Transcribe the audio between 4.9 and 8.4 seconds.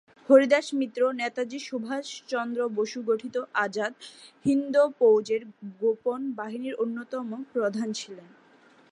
ফৌজের গোপন বাহিনীর অন্যতম প্রধান ছিলেন।